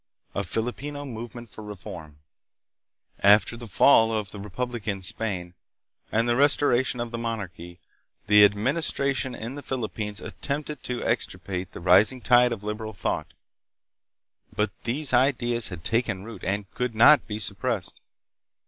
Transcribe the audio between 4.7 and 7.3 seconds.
in Spain and the restoration of the